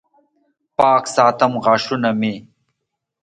[0.77, 2.33] پاک ساتم غاښونه مې